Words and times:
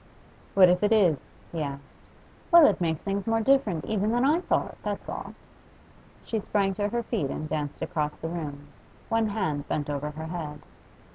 'What 0.55 0.67
if 0.67 0.81
it 0.81 0.91
is?' 0.91 1.29
he 1.51 1.61
asked. 1.61 1.93
'Well, 2.51 2.65
it 2.65 2.81
makes 2.81 3.03
things 3.03 3.27
more 3.27 3.39
different 3.39 3.85
even 3.85 4.09
than 4.11 4.25
I 4.25 4.41
thought, 4.41 4.75
that's 4.81 5.07
all.' 5.07 5.35
She 6.23 6.39
sprang 6.39 6.73
to 6.73 6.87
her 6.89 7.03
feet 7.03 7.29
and 7.29 7.47
danced 7.47 7.83
across 7.83 8.15
the 8.15 8.27
room, 8.27 8.69
one 9.09 9.27
hand 9.27 9.67
bent 9.67 9.91
over 9.91 10.09
her 10.09 10.25
head. 10.25 10.63